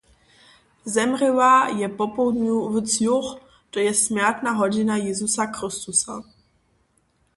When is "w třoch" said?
2.73-3.27